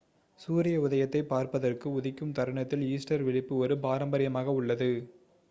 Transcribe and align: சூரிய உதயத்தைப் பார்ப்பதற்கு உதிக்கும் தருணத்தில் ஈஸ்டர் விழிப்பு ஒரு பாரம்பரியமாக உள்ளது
சூரிய 0.39 0.77
உதயத்தைப் 0.81 1.27
பார்ப்பதற்கு 1.27 1.91
உதிக்கும் 1.91 2.31
தருணத்தில் 2.31 2.87
ஈஸ்டர் 2.89 3.23
விழிப்பு 3.23 3.55
ஒரு 3.57 3.77
பாரம்பரியமாக 3.79 4.51
உள்ளது 4.53 4.91